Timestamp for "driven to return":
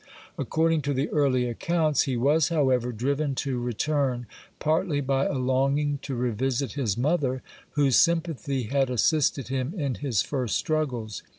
2.91-4.25